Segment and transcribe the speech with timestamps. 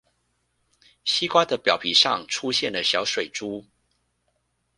[1.05, 3.63] 西瓜的表皮上出現了小水珠